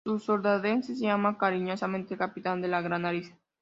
[0.03, 3.31] Su soldadesca le llamaba cariñosamente "El capitán de la gran nariz".